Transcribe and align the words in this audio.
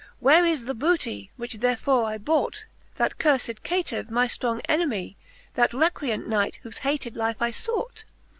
Where 0.19 0.47
is 0.47 0.65
the 0.65 0.73
bootie, 0.73 1.29
which 1.37 1.59
therefore 1.59 2.05
I 2.05 2.17
bought, 2.17 2.65
That 2.95 3.19
curfed 3.19 3.61
caytive, 3.61 4.09
my 4.09 4.25
ftrong 4.25 4.59
enemy. 4.67 5.15
That 5.53 5.75
recreant 5.75 6.27
Knight, 6.27 6.57
whofe 6.65 6.79
hated 6.79 7.15
life 7.15 7.39
I 7.39 7.51
fought? 7.51 8.03